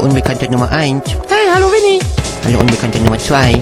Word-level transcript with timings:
Unbekannte 0.00 0.50
Nummer 0.50 0.70
1. 0.70 1.02
Hey, 1.28 1.46
hallo 1.54 1.66
Winnie. 1.70 2.00
Hallo 2.44 2.60
Unbekannte 2.60 2.98
Nummer 3.00 3.18
2. 3.18 3.52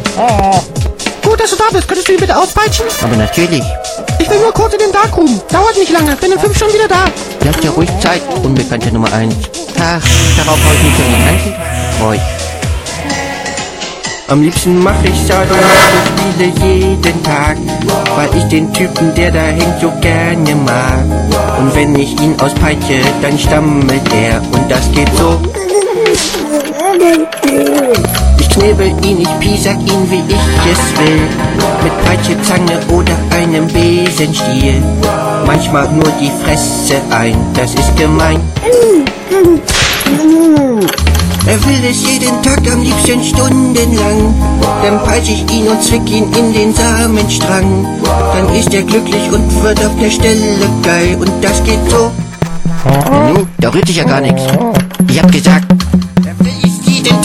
Gut, 1.22 1.40
dass 1.40 1.50
du 1.50 1.56
da 1.56 1.64
bist. 1.72 1.88
Könntest 1.88 2.08
du 2.08 2.12
ihn 2.12 2.20
bitte 2.20 2.36
auspeitschen? 2.36 2.86
Aber 3.02 3.16
natürlich. 3.16 3.62
Ich 4.20 4.30
will 4.30 4.38
nur 4.38 4.52
kurz 4.52 4.72
in 4.74 4.78
den 4.78 4.92
Darkroom. 4.92 5.40
Dauert 5.50 5.76
nicht 5.76 5.90
lange. 5.90 6.14
Bin 6.16 6.30
in 6.32 6.38
fünf 6.38 6.56
Stunden 6.56 6.74
wieder 6.74 6.88
da. 6.88 7.06
Lass 7.44 7.56
dir 7.56 7.70
ruhig 7.70 7.90
Zeit, 8.00 8.22
Unbekannte 8.42 8.92
Nummer 8.92 9.12
1. 9.12 9.34
Ach, 9.80 10.02
darauf 10.36 10.58
hau 10.58 10.72
ich 10.74 10.82
mich 10.82 10.94
schon 10.96 11.12
den 11.12 11.24
ganzen 11.26 12.06
Ruhig. 12.06 12.20
Am 14.28 14.42
liebsten 14.42 14.78
mach 14.82 15.02
ich 15.04 15.26
Sadomaso-Spiele 15.26 16.52
jeden 16.62 17.22
Tag, 17.22 17.56
weil 18.14 18.28
ich 18.36 18.44
den 18.44 18.70
Typen, 18.74 19.14
der 19.14 19.30
da 19.30 19.40
hängt, 19.40 19.80
so 19.80 19.90
gerne 20.02 20.54
mag. 20.54 21.04
Und 21.58 21.74
wenn 21.74 21.96
ich 21.96 22.12
ihn 22.20 22.38
auspeitsche, 22.38 23.00
dann 23.22 23.38
stammelt 23.38 24.02
er 24.12 24.42
und 24.52 24.70
das 24.70 24.92
geht 24.92 25.08
so. 25.16 25.40
Ich 28.38 28.48
knebel 28.50 28.88
ihn, 29.04 29.20
ich 29.20 29.38
piesack 29.40 29.78
ihn, 29.78 30.10
wie 30.10 30.22
ich 30.28 30.72
es 30.72 30.98
will. 31.00 31.20
Mit 31.82 32.04
Peitsche, 32.04 32.40
Zange 32.42 32.78
oder 32.88 33.16
einem 33.30 33.66
Besenstiel. 33.68 34.82
Manchmal 35.46 35.90
nur 35.92 36.12
die 36.20 36.30
Fresse 36.42 37.00
ein, 37.10 37.36
das 37.54 37.74
ist 37.74 37.96
gemein. 37.96 38.40
Er 41.46 41.64
will 41.64 41.90
es 41.90 42.02
jeden 42.02 42.42
Tag 42.42 42.60
am 42.70 42.82
liebsten 42.82 43.24
stundenlang. 43.24 44.34
Dann 44.82 45.02
peitsch 45.04 45.30
ich 45.30 45.50
ihn 45.50 45.68
und 45.68 45.82
zwick 45.82 46.10
ihn 46.10 46.30
in 46.34 46.52
den 46.52 46.74
Samenstrang. 46.74 47.86
Dann 48.04 48.54
ist 48.54 48.74
er 48.74 48.82
glücklich 48.82 49.32
und 49.32 49.62
wird 49.62 49.84
auf 49.84 49.96
der 49.98 50.10
Stelle 50.10 50.68
geil. 50.82 51.16
Und 51.18 51.32
das 51.42 51.64
geht 51.64 51.80
so. 51.88 52.10
Nu, 53.32 53.46
da 53.58 53.70
rührt 53.70 53.86
sich 53.86 53.96
ja 53.96 54.04
gar 54.04 54.20
nichts. 54.20 54.42
Ich 55.08 55.18
hab 55.22 55.32
gesagt, 55.32 55.64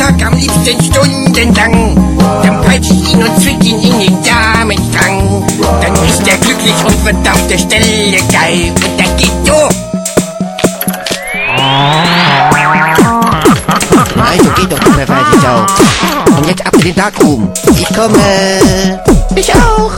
es 0.03 0.17
jeden 0.17 0.19
Tag 0.19 0.27
am 0.27 0.37
liebsten 0.37 0.83
stundenlang. 0.83 2.17
Dann 2.43 2.61
peitsch 2.61 2.91
ich 2.91 3.13
ihn 3.13 3.23
und 3.23 3.41
zwick 3.41 3.63
ihn 3.63 3.79
in 3.79 3.99
den 3.99 4.23
Samenstrang. 4.23 5.43
Dann 5.81 5.93
ist 6.05 6.27
er 6.27 6.37
glücklich 6.37 6.75
und 6.85 7.05
wird 7.05 7.29
auf 7.29 7.47
der 7.47 7.57
Stelle 7.57 8.17
geil. 8.31 8.73
Und 8.75 8.99
das 8.99 9.15
geht 9.17 9.31
so. 9.45 9.69
also 14.25 14.49
geht 14.55 14.71
doch, 14.71 14.79
du 14.79 14.91
verweise 14.91 15.39
Sau. 15.41 16.37
Und 16.37 16.47
jetzt 16.47 16.65
ab 16.65 16.73
in 16.75 16.81
den 16.81 16.95
Darkroom. 16.95 17.51
Ich 17.77 17.95
komme. 17.95 18.17
Ich 19.35 19.53
auch. 19.53 19.91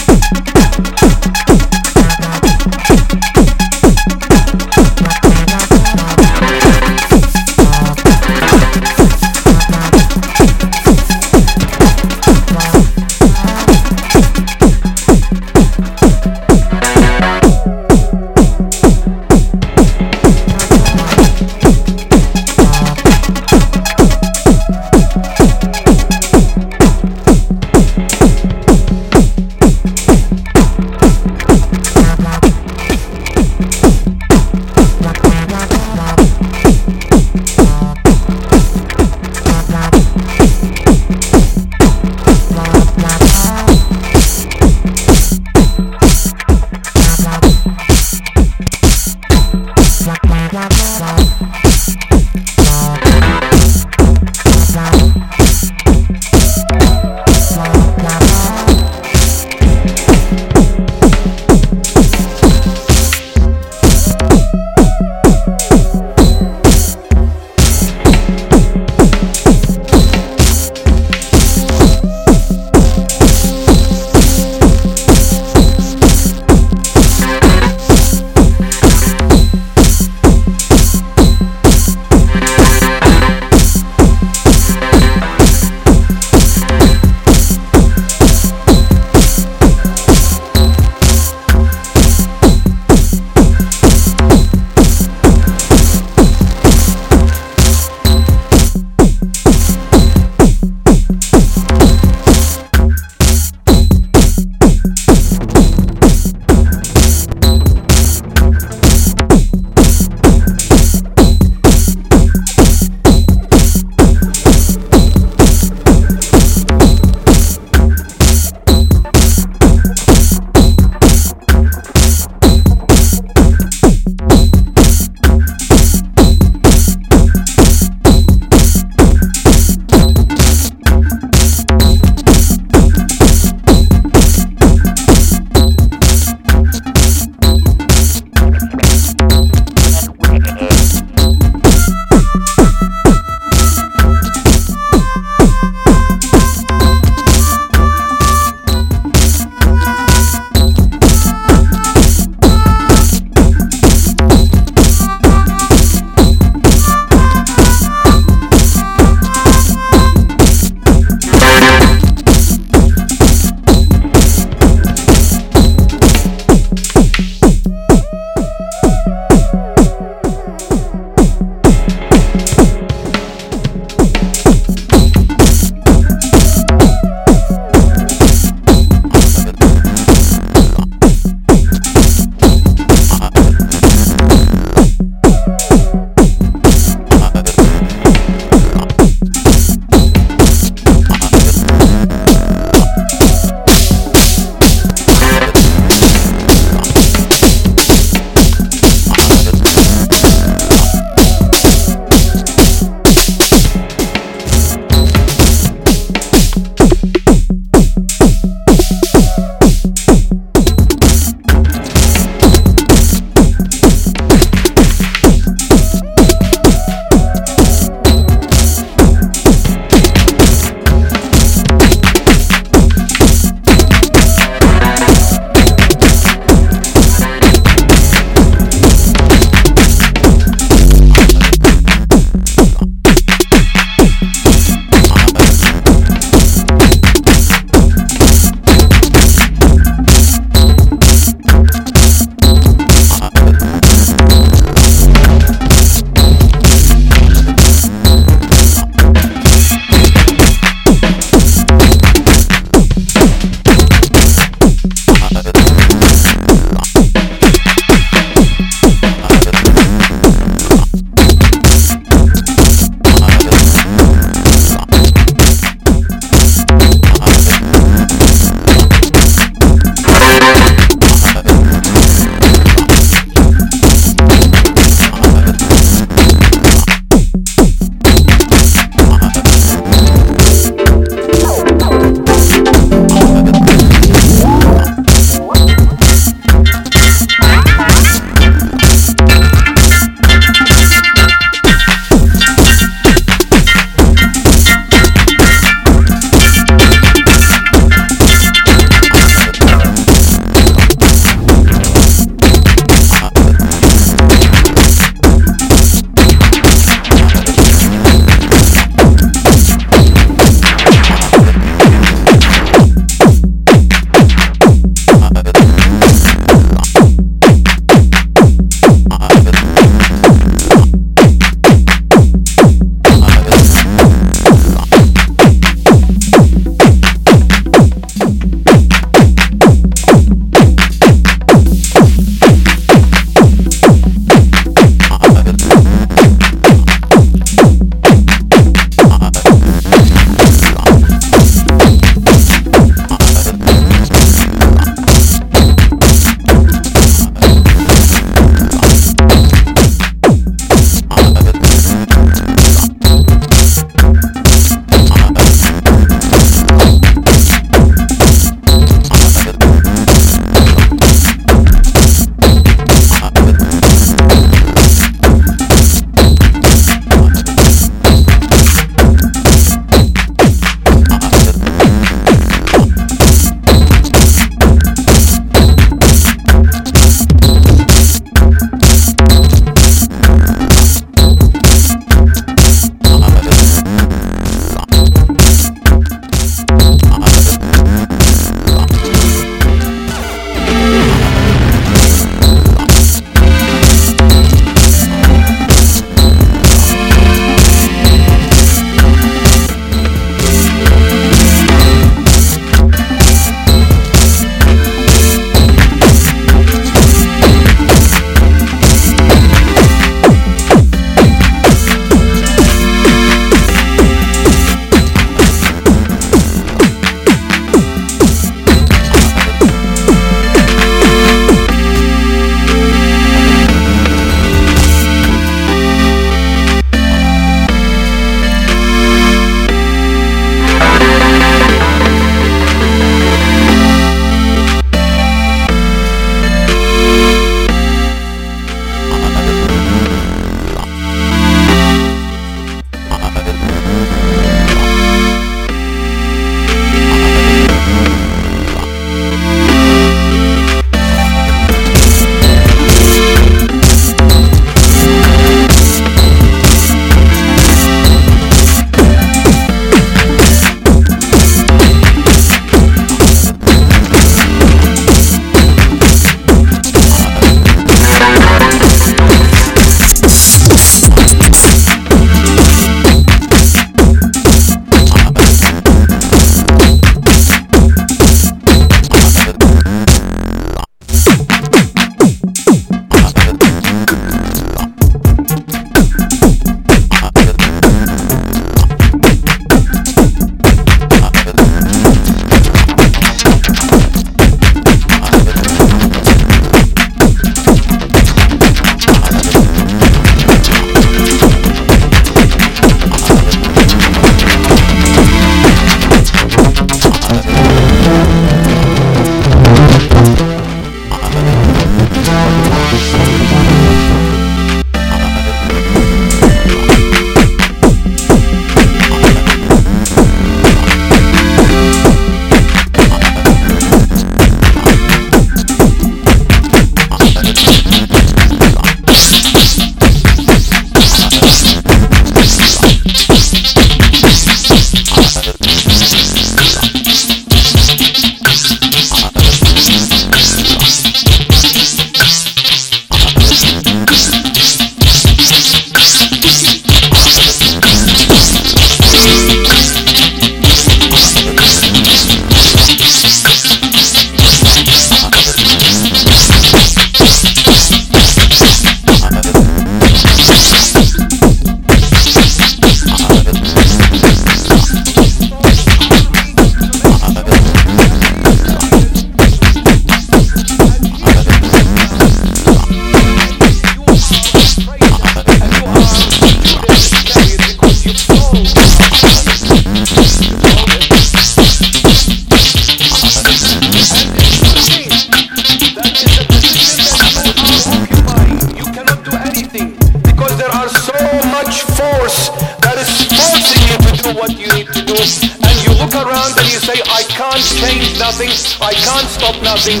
because 589.72 590.58
there 590.58 590.68
are 590.68 590.88
so 590.88 591.16
much 591.48 591.80
force 591.96 592.50
that 592.84 592.96
is 593.00 593.08
forcing 593.32 593.82
you 593.88 593.96
to 594.04 594.12
do 594.22 594.30
what 594.38 594.50
you 594.52 594.68
need 594.74 594.86
to 594.92 595.00
do. 595.00 595.16
And 595.16 595.76
you 595.80 595.96
look 595.96 596.12
around 596.12 596.52
and 596.58 596.68
you 596.68 596.78
say 596.78 597.00
I 597.08 597.22
can't 597.24 597.64
change 597.80 598.18
nothing. 598.18 598.50
I 598.82 598.92
can't 598.92 599.28
stop 599.28 599.56
nothing. 599.62 600.00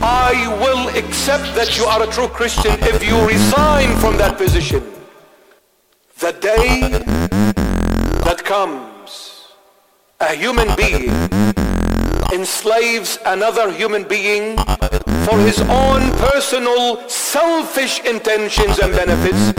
I 0.00 0.46
will 0.62 0.88
accept 0.96 1.54
that 1.56 1.76
you 1.76 1.84
are 1.84 2.02
a 2.02 2.06
true 2.06 2.28
Christian 2.28 2.72
if 2.82 3.02
you 3.02 3.18
resign 3.26 3.96
from 3.98 4.16
that 4.18 4.38
position. 4.38 4.84
The 6.18 6.32
day 6.32 6.80
that 8.22 8.44
comes 8.44 9.48
a 10.20 10.34
human 10.34 10.68
being 10.76 11.10
enslaves 12.32 13.18
another 13.26 13.72
human 13.72 14.04
being 14.04 14.56
for 15.28 15.38
his 15.40 15.60
own 15.60 16.10
personal 16.16 17.06
selfish 17.08 18.00
intentions 18.00 18.78
and 18.78 18.92
benefits, 18.94 19.52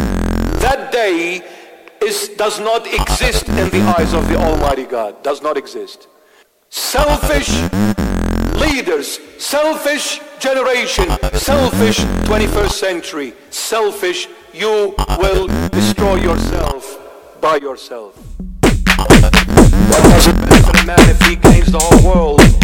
that 0.63 0.91
day 0.91 1.41
is, 2.01 2.29
does 2.29 2.59
not 2.59 2.87
exist 2.87 3.47
in 3.49 3.69
the 3.69 3.81
eyes 3.97 4.13
of 4.13 4.27
the 4.27 4.35
Almighty 4.35 4.85
God. 4.85 5.21
Does 5.21 5.43
not 5.43 5.57
exist. 5.57 6.07
Selfish 6.69 7.49
leaders, 8.55 9.19
selfish 9.37 10.19
generation, 10.39 11.07
selfish 11.33 11.99
21st 12.25 12.71
century, 12.71 13.33
selfish, 13.51 14.27
you 14.53 14.95
will 15.19 15.47
destroy 15.69 16.15
yourself 16.15 16.99
by 17.41 17.57
yourself. 17.57 18.15
What 18.97 20.03
does 20.03 20.27
it 20.27 20.35
a 20.35 20.85
man 20.85 21.09
if 21.09 21.21
he 21.27 21.35
gains 21.35 21.71
the 21.71 21.79
whole 21.79 22.13
world, 22.13 22.58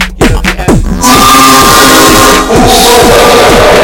Deus. 2.56 3.75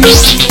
Música 0.00 0.49